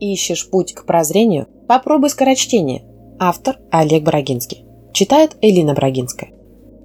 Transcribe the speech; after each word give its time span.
Ищешь 0.00 0.48
путь 0.48 0.74
к 0.74 0.84
прозрению? 0.84 1.48
Попробуй 1.66 2.10
скорочтение. 2.10 2.84
Автор 3.18 3.58
Олег 3.72 4.04
Брагинский. 4.04 4.64
Читает 4.92 5.36
Элина 5.40 5.74
Брагинская. 5.74 6.30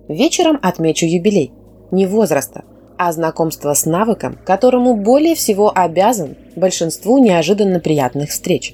Вечером 0.08 0.58
отмечу 0.62 1.06
юбилей. 1.06 1.54
Не 1.92 2.08
возраста, 2.08 2.64
а 2.98 3.12
знакомство 3.12 3.74
с 3.74 3.86
навыком, 3.86 4.40
которому 4.46 4.96
более 4.96 5.36
всего 5.36 5.72
обязан 5.74 6.36
большинству 6.56 7.20
неожиданно 7.20 7.80
приятных 7.80 8.32
встреч. 8.32 8.74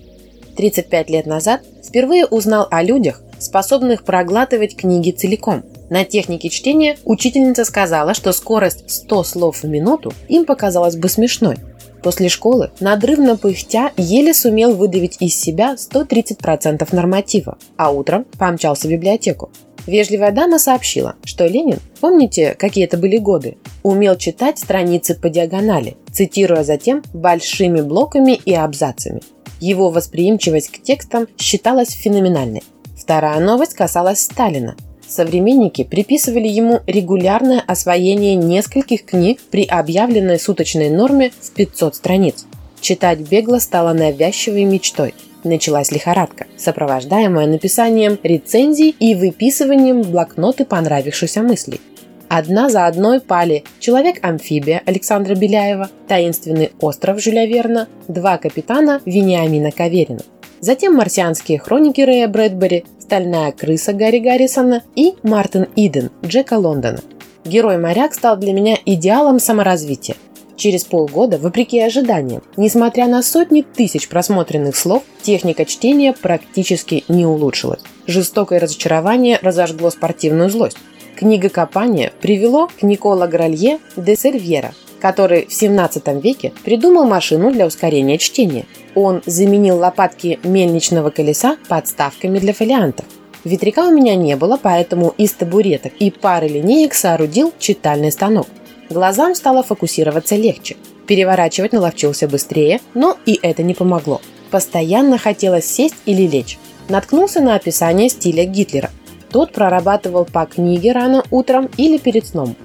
35 0.55 1.09
лет 1.09 1.25
назад 1.25 1.61
впервые 1.85 2.25
узнал 2.25 2.67
о 2.71 2.81
людях, 2.81 3.21
способных 3.39 4.05
проглатывать 4.05 4.75
книги 4.77 5.11
целиком. 5.11 5.63
На 5.89 6.05
технике 6.05 6.49
чтения 6.49 6.97
учительница 7.03 7.65
сказала, 7.65 8.13
что 8.13 8.31
скорость 8.31 8.89
100 8.89 9.23
слов 9.23 9.63
в 9.63 9.67
минуту 9.67 10.13
им 10.29 10.45
показалась 10.45 10.95
бы 10.95 11.09
смешной. 11.09 11.57
После 12.03 12.29
школы, 12.29 12.71
надрывно 12.79 13.35
пыхтя, 13.35 13.91
еле 13.97 14.33
сумел 14.33 14.73
выдавить 14.75 15.17
из 15.19 15.35
себя 15.35 15.75
130% 15.75 16.87
норматива, 16.95 17.57
а 17.77 17.91
утром 17.91 18.25
помчался 18.37 18.87
в 18.87 18.91
библиотеку. 18.91 19.49
Вежливая 19.85 20.31
дама 20.31 20.59
сообщила, 20.59 21.15
что 21.23 21.45
Ленин, 21.47 21.79
помните, 21.99 22.55
какие 22.57 22.85
это 22.85 22.97
были 22.97 23.17
годы, 23.17 23.57
умел 23.83 24.15
читать 24.17 24.59
страницы 24.59 25.15
по 25.15 25.29
диагонали, 25.29 25.97
цитируя 26.11 26.63
затем 26.63 27.03
большими 27.13 27.81
блоками 27.81 28.33
и 28.33 28.53
абзацами. 28.53 29.21
Его 29.59 29.89
восприимчивость 29.89 30.69
к 30.69 30.81
текстам 30.81 31.27
считалась 31.37 31.89
феноменальной. 31.89 32.63
Вторая 32.97 33.39
новость 33.39 33.73
касалась 33.73 34.21
Сталина. 34.21 34.75
Современники 35.09 35.83
приписывали 35.83 36.47
ему 36.47 36.81
регулярное 36.85 37.63
освоение 37.65 38.35
нескольких 38.35 39.05
книг 39.05 39.39
при 39.49 39.65
объявленной 39.65 40.39
суточной 40.39 40.91
норме 40.91 41.31
в 41.41 41.49
500 41.51 41.95
страниц. 41.95 42.45
Читать 42.79 43.19
бегло 43.19 43.57
стало 43.57 43.93
навязчивой 43.93 44.65
мечтой. 44.65 45.15
Началась 45.43 45.91
лихорадка, 45.91 46.45
сопровождаемая 46.57 47.47
написанием 47.47 48.19
рецензий 48.21 48.95
и 48.99 49.15
выписыванием 49.15 50.03
в 50.03 50.11
блокноты 50.11 50.63
понравившихся 50.63 51.41
мыслей. 51.41 51.81
Одна 52.27 52.69
за 52.69 52.85
одной 52.85 53.19
пали 53.19 53.63
«Человек-амфибия» 53.79 54.83
Александра 54.85 55.33
Беляева, 55.33 55.89
«Таинственный 56.07 56.71
остров» 56.79 57.19
Жюля 57.19 57.47
Верна, 57.47 57.87
«Два 58.07 58.37
капитана» 58.37 59.01
Вениамина 59.05 59.71
Каверина. 59.71 60.21
Затем 60.59 60.93
«Марсианские 60.93 61.57
хроники» 61.57 62.01
Рэя 62.01 62.27
Брэдбери, 62.27 62.85
«Стальная 63.09 63.51
крыса» 63.51 63.91
Гарри 63.91 64.19
Гаррисона 64.19 64.83
и 64.95 65.15
«Мартин 65.23 65.65
Иден» 65.75 66.11
Джека 66.23 66.59
Лондона. 66.59 66.99
Герой-моряк 67.43 68.13
стал 68.13 68.37
для 68.37 68.53
меня 68.53 68.77
идеалом 68.85 69.39
саморазвития. 69.39 70.15
Через 70.55 70.83
полгода, 70.83 71.39
вопреки 71.39 71.79
ожиданиям, 71.79 72.43
несмотря 72.55 73.07
на 73.07 73.23
сотни 73.23 73.63
тысяч 73.63 74.09
просмотренных 74.09 74.75
слов, 74.75 75.01
техника 75.23 75.65
чтения 75.65 76.13
практически 76.13 77.03
не 77.07 77.25
улучшилась. 77.25 77.81
Жестокое 78.05 78.59
разочарование 78.59 79.39
разожгло 79.41 79.89
спортивную 79.89 80.51
злость. 80.51 80.77
Книга 81.15 81.49
копания 81.49 82.13
привело 82.21 82.67
к 82.67 82.83
Никола 82.83 83.25
Гралье 83.25 83.79
де 83.97 84.15
Сервьера, 84.15 84.75
который 84.99 85.47
в 85.47 85.53
17 85.53 86.23
веке 86.23 86.53
придумал 86.63 87.05
машину 87.05 87.51
для 87.51 87.65
ускорения 87.65 88.17
чтения. 88.17 88.65
Он 88.95 89.21
заменил 89.25 89.77
лопатки 89.77 90.39
мельничного 90.43 91.09
колеса 91.09 91.57
подставками 91.67 92.39
для 92.39 92.53
фолиантов. 92.53 93.05
Ветряка 93.43 93.87
у 93.87 93.91
меня 93.91 94.15
не 94.15 94.35
было, 94.35 94.59
поэтому 94.61 95.13
из 95.17 95.31
табуреток 95.31 95.93
и 95.99 96.11
пары 96.11 96.47
линеек 96.47 96.93
соорудил 96.93 97.53
читальный 97.57 98.11
станок. 98.11 98.47
Глазам 98.89 99.35
стало 99.35 99.63
фокусироваться 99.63 100.35
легче. 100.35 100.75
Переворачивать 101.07 101.73
наловчился 101.73 102.27
быстрее, 102.27 102.81
но 102.93 103.17
и 103.25 103.39
это 103.41 103.63
не 103.63 103.73
помогло. 103.73 104.21
Постоянно 104.51 105.17
хотелось 105.17 105.65
сесть 105.65 105.95
или 106.05 106.27
лечь. 106.27 106.59
Наткнулся 106.89 107.39
на 107.39 107.55
описание 107.55 108.09
стиля 108.09 108.45
Гитлера. 108.45 108.89
Тот 109.31 109.51
прорабатывал 109.53 110.25
по 110.25 110.45
книге 110.45 110.91
рано 110.91 111.23
утром 111.29 111.69
или 111.77 111.97
перед 111.97 112.25
сном. 112.25 112.55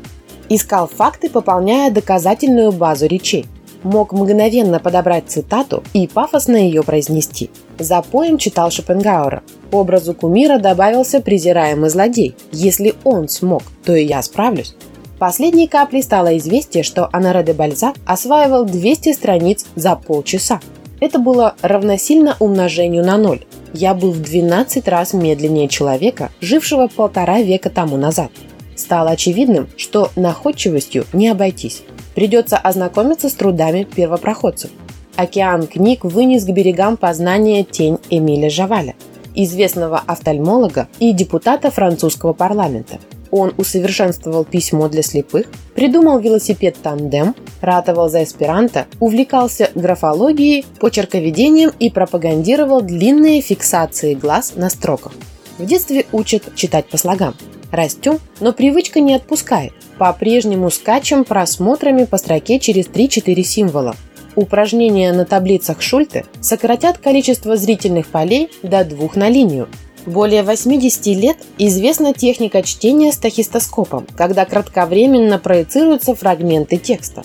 Искал 0.49 0.88
факты, 0.88 1.31
пополняя 1.31 1.91
доказательную 1.91 2.72
базу 2.72 3.06
речей. 3.06 3.47
Мог 3.82 4.12
мгновенно 4.12 4.81
подобрать 4.81 5.25
цитату 5.28 5.82
и 5.93 6.06
пафосно 6.06 6.56
ее 6.56 6.82
произнести. 6.82 7.50
За 7.78 8.00
поем 8.03 8.38
читал 8.38 8.71
Шопенгауэра. 8.71 9.43
Образу 9.72 10.15
кумира 10.15 10.59
добавился 10.59 11.21
презираемый 11.21 11.91
злодей. 11.91 12.34
Если 12.50 12.94
он 13.05 13.28
смог, 13.28 13.62
то 13.84 13.94
и 13.94 14.05
я 14.05 14.22
справлюсь. 14.22 14.75
Последней 15.19 15.69
каплей 15.69 16.03
стало 16.03 16.37
известие, 16.38 16.82
что 16.82 17.09
Анаре 17.12 17.43
де 17.43 17.53
Бальзак 17.53 17.94
осваивал 18.06 18.65
200 18.65 19.12
страниц 19.12 19.65
за 19.75 19.97
полчаса. 19.97 20.61
Это 21.00 21.19
было 21.19 21.55
равносильно 21.62 22.37
умножению 22.41 23.05
на 23.05 23.16
ноль. 23.16 23.44
Я 23.72 23.94
был 23.94 24.12
в 24.12 24.21
12 24.22 24.87
раз 24.88 25.12
медленнее 25.12 25.69
человека, 25.69 26.31
жившего 26.41 26.88
полтора 26.88 27.43
века 27.43 27.71
тому 27.71 27.97
назад. 27.97 28.31
Стало 28.77 29.11
очевидным, 29.11 29.69
что 29.77 30.11
находчивостью 30.17 31.07
не 31.12 31.29
обойтись. 31.29 31.83
Придется 32.15 32.57
ознакомиться 32.57 33.29
с 33.29 33.35
трудами 33.35 33.85
первопроходцев. 33.85 34.71
Океан 35.17 35.67
книг 35.67 36.05
вынес 36.05 36.45
к 36.45 36.51
берегам 36.51 36.97
познания 36.97 37.65
тень 37.65 37.99
Эмиля 38.11 38.51
Жаваля, 38.51 38.95
известного 39.35 39.99
офтальмолога 39.99 40.89
и 40.99 41.12
депутата 41.12 41.71
французского 41.71 42.33
парламента– 42.33 42.99
он 43.37 43.53
усовершенствовал 43.57 44.45
письмо 44.45 44.89
для 44.89 45.03
слепых, 45.03 45.47
придумал 45.75 46.21
велосипед 46.21 46.77
тандем, 46.81 47.35
ратовал 47.61 48.09
за 48.09 48.23
эсперанто, 48.23 48.87
увлекался 49.01 49.73
графологией, 49.75 50.65
почерковедением 50.79 51.73
и 51.81 51.91
пропагандировал 51.91 52.81
длинные 52.81 53.41
фиксации 53.41 54.15
глаз 54.15 54.53
на 54.55 54.71
строках. 54.71 55.15
В 55.59 55.67
детстве 55.67 56.06
учат 56.12 56.55
читать 56.55 56.87
по 56.87 56.97
слогам. 56.97 57.35
Растем, 57.71 58.19
но 58.41 58.53
привычка 58.53 59.01
не 59.01 59.15
отпускает. 59.15 59.73
По-прежнему 59.99 60.71
скачем 60.71 61.25
просмотрами 61.25 62.05
по 62.05 62.19
строке 62.19 62.59
через 62.59 62.87
3-4 62.87 63.43
символа. 63.43 63.97
Упражнения 64.37 65.13
на 65.13 65.25
таблицах 65.25 65.81
Шульте 65.81 66.25
сократят 66.41 66.99
количество 66.99 67.57
зрительных 67.57 68.09
полей 68.09 68.51
до 68.63 68.85
двух 68.85 69.15
на 69.17 69.29
линию, 69.29 69.69
более 70.07 70.43
80 70.43 71.07
лет 71.07 71.37
известна 71.59 72.13
техника 72.13 72.63
чтения 72.63 73.11
с 73.11 73.17
тахистоскопом, 73.17 74.07
когда 74.17 74.45
кратковременно 74.45 75.39
проецируются 75.39 76.15
фрагменты 76.15 76.77
текста. 76.77 77.23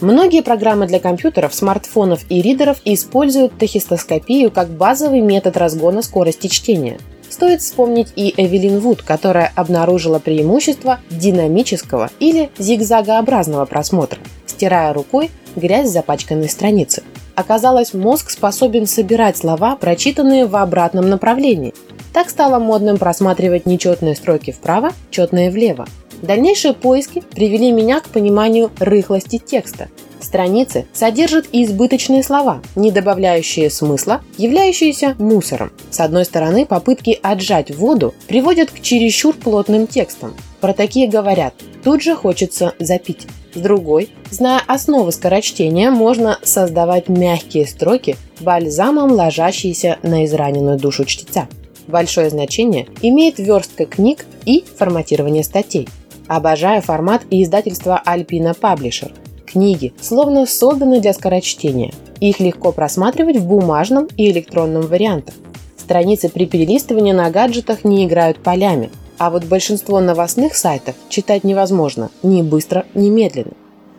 Многие 0.00 0.42
программы 0.42 0.86
для 0.86 0.98
компьютеров, 0.98 1.52
смартфонов 1.52 2.24
и 2.30 2.40
ридеров 2.40 2.80
используют 2.84 3.58
тахистоскопию 3.58 4.50
как 4.50 4.70
базовый 4.70 5.20
метод 5.20 5.56
разгона 5.56 6.02
скорости 6.02 6.46
чтения. 6.46 6.98
Стоит 7.30 7.62
вспомнить 7.62 8.12
и 8.16 8.34
Эвелин 8.36 8.80
Вуд, 8.80 9.02
которая 9.02 9.52
обнаружила 9.54 10.18
преимущество 10.18 10.98
динамического 11.10 12.10
или 12.18 12.50
зигзагообразного 12.58 13.64
просмотра, 13.66 14.18
стирая 14.46 14.92
рукой 14.92 15.30
грязь 15.54 15.90
запачканной 15.90 16.48
страницы. 16.48 17.04
Оказалось, 17.36 17.94
мозг 17.94 18.30
способен 18.30 18.86
собирать 18.86 19.36
слова, 19.36 19.76
прочитанные 19.76 20.46
в 20.46 20.56
обратном 20.56 21.08
направлении, 21.08 21.72
так 22.12 22.28
стало 22.28 22.58
модным 22.58 22.98
просматривать 22.98 23.64
нечетные 23.64 24.16
строки 24.16 24.50
вправо, 24.50 24.90
четные 25.10 25.50
влево. 25.50 25.86
Дальнейшие 26.22 26.74
поиски 26.74 27.22
привели 27.34 27.72
меня 27.72 28.00
к 28.00 28.08
пониманию 28.08 28.70
рыхлости 28.78 29.38
текста. 29.38 29.88
Страницы 30.20 30.86
содержат 30.92 31.46
избыточные 31.50 32.22
слова, 32.22 32.60
не 32.76 32.92
добавляющие 32.92 33.70
смысла, 33.70 34.20
являющиеся 34.36 35.16
мусором. 35.18 35.72
С 35.90 36.00
одной 36.00 36.26
стороны, 36.26 36.66
попытки 36.66 37.18
отжать 37.22 37.74
воду 37.74 38.14
приводят 38.28 38.70
к 38.70 38.80
чересчур 38.80 39.34
плотным 39.34 39.86
текстам. 39.86 40.34
Про 40.60 40.74
такие 40.74 41.08
говорят 41.08 41.54
«тут 41.82 42.02
же 42.02 42.14
хочется 42.14 42.74
запить». 42.78 43.26
С 43.54 43.58
другой, 43.58 44.10
зная 44.30 44.60
основы 44.66 45.10
скорочтения, 45.10 45.90
можно 45.90 46.38
создавать 46.44 47.08
мягкие 47.08 47.66
строки, 47.66 48.16
бальзамом 48.40 49.10
ложащиеся 49.10 49.98
на 50.02 50.24
израненную 50.24 50.78
душу 50.78 51.04
чтеца. 51.04 51.48
Большое 51.88 52.30
значение 52.30 52.86
имеет 53.02 53.38
верстка 53.38 53.86
книг 53.86 54.24
и 54.44 54.64
форматирование 54.76 55.42
статей. 55.42 55.88
Обожаю 56.30 56.80
формат 56.80 57.22
и 57.28 57.42
издательства 57.42 58.00
Alpina 58.06 58.56
Publisher. 58.56 59.10
Книги 59.46 59.92
словно 60.00 60.46
созданы 60.46 61.00
для 61.00 61.12
скорочтения. 61.12 61.92
Их 62.20 62.38
легко 62.38 62.70
просматривать 62.70 63.38
в 63.38 63.48
бумажном 63.48 64.06
и 64.16 64.30
электронном 64.30 64.82
вариантах. 64.82 65.34
Страницы 65.76 66.28
при 66.28 66.46
перелистывании 66.46 67.10
на 67.10 67.28
гаджетах 67.30 67.82
не 67.82 68.06
играют 68.06 68.38
полями, 68.38 68.90
а 69.18 69.30
вот 69.30 69.42
большинство 69.46 69.98
новостных 69.98 70.54
сайтов 70.54 70.94
читать 71.08 71.42
невозможно 71.42 72.12
ни 72.22 72.42
быстро, 72.42 72.86
ни 72.94 73.10
медленно. 73.10 73.54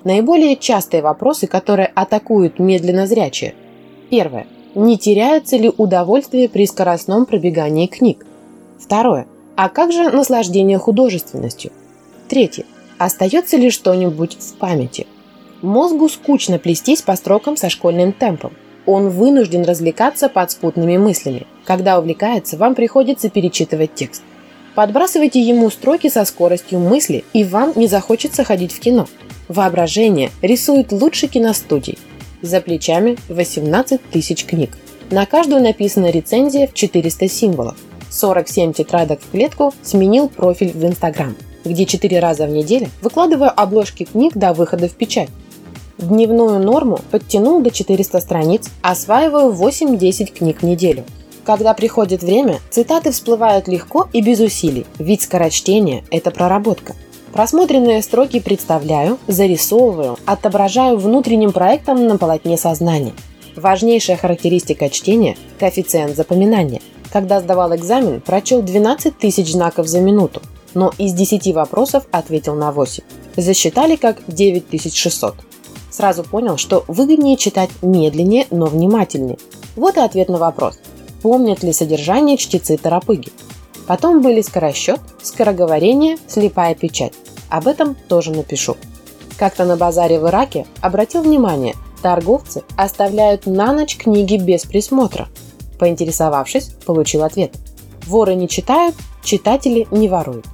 Наиболее 0.06 0.56
частые 0.56 1.04
вопросы, 1.04 1.48
которые 1.48 1.92
атакуют 1.94 2.60
медленно 2.60 3.07
зрячие. 3.07 3.56
Первое. 4.10 4.48
Не 4.74 4.98
теряется 4.98 5.57
ли 5.57 5.69
удовольствие 5.75 6.48
при 6.48 6.66
скоростном 6.66 7.25
пробегании 7.25 7.88
книг? 7.88 8.25
Второе. 8.80 9.27
А 9.57 9.68
как 9.68 9.92
же 9.92 10.10
наслаждение 10.10 10.77
художественностью? 10.77 11.74
Третье. 12.31 12.63
Остается 12.98 13.57
ли 13.57 13.69
что-нибудь 13.69 14.38
в 14.39 14.54
памяти? 14.54 15.06
Мозгу 15.62 16.07
скучно 16.07 16.60
плестись 16.60 17.01
по 17.01 17.18
строкам 17.18 17.57
со 17.57 17.69
школьным 17.69 18.13
темпом. 18.13 18.54
Он 18.86 19.10
вынужден 19.10 19.66
развлекаться 19.66 20.30
подспутными 20.30 20.95
мыслями. 20.95 21.45
Когда 21.66 22.00
увлекается, 22.00 22.56
вам 22.56 22.74
приходится 22.74 23.30
перечитывать 23.30 23.95
текст. 23.95 24.24
Подбрасывайте 24.75 25.42
ему 25.42 25.69
строки 25.69 26.07
со 26.07 26.24
скоростью 26.24 26.80
мысли, 26.80 27.25
и 27.33 27.44
вам 27.44 27.74
не 27.75 27.88
захочется 27.88 28.45
ходить 28.45 28.72
в 28.72 28.80
кино. 28.80 29.07
Воображение 29.50 30.31
рисует 30.42 30.94
лучше 30.94 31.27
киностудий. 31.27 32.00
За 32.42 32.62
плечами 32.62 33.18
18 33.27 34.10
тысяч 34.10 34.45
книг. 34.45 34.77
На 35.10 35.25
каждую 35.25 35.62
написана 35.62 36.10
рецензия 36.10 36.68
в 36.68 36.74
400 36.75 37.27
символов. 37.27 37.75
47 38.10 38.72
тетрадок 38.72 39.19
в 39.19 39.31
клетку 39.31 39.74
сменил 39.84 40.30
профиль 40.30 40.72
в 40.72 40.86
Инстаграм, 40.86 41.36
где 41.63 41.86
4 41.86 42.19
раза 42.19 42.46
в 42.46 42.50
неделю 42.50 42.90
выкладываю 43.02 43.52
обложки 43.56 44.06
книг 44.06 44.34
до 44.36 44.54
выхода 44.54 44.88
в 44.88 44.94
печать. 44.94 45.30
Дневную 45.98 46.60
норму 46.60 47.00
подтянул 47.12 47.62
до 47.62 47.69
400 47.69 48.19
страниц, 48.22 48.69
осваиваю 48.81 49.54
8-10 49.54 50.34
книг 50.34 50.62
в 50.62 50.66
неделю. 50.66 51.04
Когда 51.44 51.74
приходит 51.74 52.24
время, 52.24 52.60
цитаты 52.69 53.12
всплывают 53.12 53.68
легко 53.68 54.08
и 54.13 54.22
без 54.22 54.40
усилий, 54.40 54.86
ведь 55.00 55.22
скорочтение– 55.22 56.04
это 56.12 56.31
проработка. 56.31 56.96
Просмотренные 57.34 58.02
строки 58.02 58.40
представляю, 58.40 59.18
зарисовываю, 59.28 60.18
отображаю 60.25 60.98
внутренним 60.98 61.52
проектом 61.52 62.06
на 62.08 62.18
полотне 62.18 62.58
сознания. 62.58 63.13
Важнейшая 63.56 64.18
характеристика 64.18 64.90
чтения– 64.90 65.38
коэффициент 65.60 66.16
запоминания. 66.16 66.81
Когда 67.12 67.40
сдавал 67.42 67.75
экзамен, 67.75 68.22
прочел 68.22 68.62
12 68.62 69.18
тысяч 69.18 69.52
знаков 69.52 69.88
за 69.88 70.00
минуту, 70.00 70.42
но 70.73 70.91
из 70.97 71.13
10 71.13 71.53
вопросов 71.53 72.06
ответил 72.12 72.56
на 72.56 72.71
8. 72.71 73.03
Засчитали 73.38 73.95
как 73.95 74.18
9600. 74.27 75.35
Сразу 75.89 76.23
понял, 76.23 76.57
что 76.57 76.85
выгоднее 76.88 77.38
читать 77.38 77.69
медленнее, 77.81 78.47
но 78.50 78.65
внимательнее. 78.65 79.38
Вот 79.75 79.97
и 79.97 80.00
ответ 80.00 80.29
на 80.29 80.38
вопрос. 80.38 80.79
Помнят 81.21 81.63
ли 81.63 81.73
содержание 81.73 82.38
чтецы 82.38 82.77
Тарапыги? 82.77 83.31
Потом 83.88 84.21
были 84.21 84.41
скоросчет, 84.41 85.00
скороговорение, 85.21 86.18
слепая 86.27 86.75
печать. 86.75 87.13
Об 87.50 87.67
этом 87.67 87.95
тоже 88.07 88.31
напишу. 88.31 88.77
Как-то 89.38 89.65
на 89.65 89.75
базаре 89.75 90.19
в 90.19 90.27
Ираке 90.27 90.65
обратил 90.81 91.24
внимание, 91.24 91.75
торговцы 92.01 92.63
оставляют 92.77 93.45
на 93.45 93.74
ночь 93.74 93.97
книги 93.97 94.38
без 94.38 94.65
присмотра. 94.65 95.27
Поинтересовавшись, 95.79 96.71
получил 96.85 97.24
ответ. 97.24 97.53
Воры 98.06 98.35
не 98.35 98.47
читают, 98.47 98.95
читатели 99.24 99.88
не 99.91 100.07
воруют. 100.07 100.45